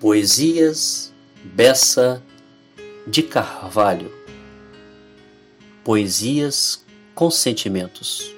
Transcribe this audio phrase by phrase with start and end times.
[0.00, 1.12] Poesias
[1.42, 2.22] Bessa
[3.04, 4.12] de Carvalho.
[5.82, 6.84] Poesias
[7.16, 8.32] com Sentimentos.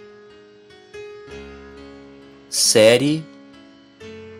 [2.49, 3.23] Série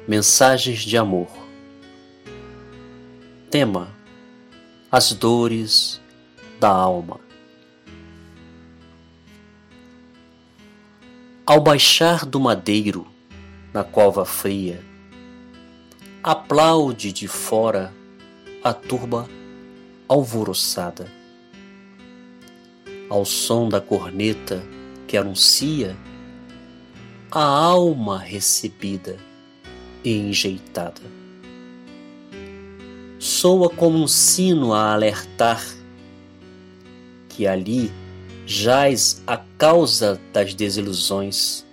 [0.09, 1.29] Mensagens de Amor.
[3.51, 3.95] Tema
[4.91, 6.01] As Dores
[6.59, 7.21] da Alma.
[11.45, 13.07] Ao baixar do madeiro
[13.75, 14.90] na cova fria
[16.23, 17.95] aplaude de fora
[18.63, 19.27] a turba
[20.07, 21.11] alvoroçada.
[23.09, 24.63] Ao som da corneta
[25.09, 25.97] que anuncia
[27.31, 29.17] a alma recebida
[30.05, 31.01] e enjeitada.
[33.19, 35.65] Soa como um sino a alertar
[37.31, 37.91] que ali
[38.47, 41.65] jaz a causa das desilusões,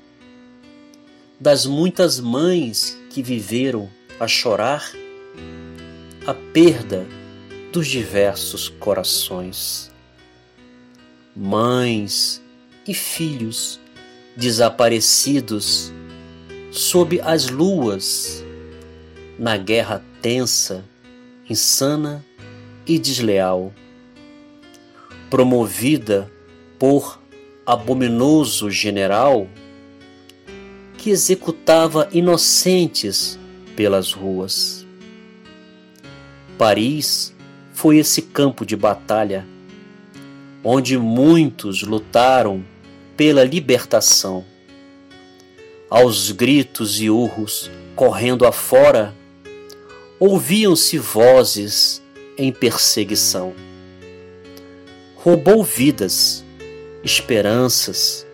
[1.40, 4.92] das muitas mães que viveram a chorar
[6.26, 7.06] a perda
[7.72, 9.92] dos diversos corações.
[11.36, 12.42] Mães
[12.88, 13.80] e filhos
[14.36, 15.92] desaparecidos
[16.72, 18.44] sob as luas,
[19.38, 20.84] na guerra tensa,
[21.50, 22.26] insana
[22.86, 23.74] e desleal,
[25.30, 26.32] promovida
[26.80, 27.20] por
[27.66, 29.48] abominoso general
[30.98, 33.38] que executava inocentes
[33.78, 34.86] pelas ruas.
[36.58, 37.34] Paris
[37.74, 39.46] foi esse campo de batalha
[40.64, 42.66] onde muitos lutaram
[43.16, 44.44] pela libertação.
[45.90, 49.14] Aos gritos e urros correndo afora,
[50.20, 52.02] ouviam-se vozes
[52.36, 53.54] em perseguição.
[55.16, 56.44] Roubou vidas,
[57.04, 58.26] esperanças,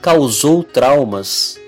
[0.00, 1.60] causou traumas,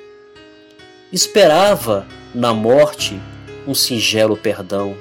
[1.12, 3.20] esperava na morte
[3.66, 4.96] um singelo perdão,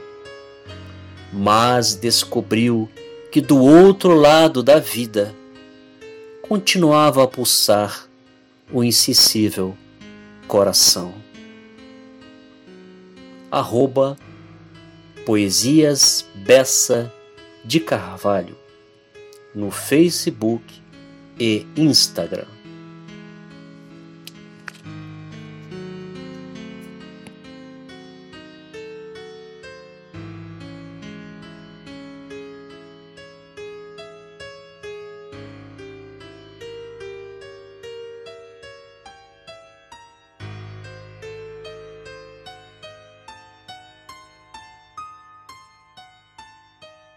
[1.31, 2.89] mas descobriu
[3.31, 5.33] que do outro lado da vida
[6.41, 8.07] continuava a pulsar
[8.71, 9.77] o insensível
[10.47, 11.13] coração.
[13.51, 14.17] Arroba
[15.25, 17.11] Poesias Bessa
[17.63, 18.57] de Carvalho
[19.53, 20.63] no Facebook
[21.39, 22.58] e Instagram.